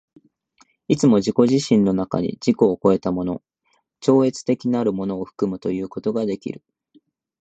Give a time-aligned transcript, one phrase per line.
[0.87, 3.43] いつも自己自身の中に自己を越えたもの、
[3.99, 6.63] 超越的なるものを含むということができる。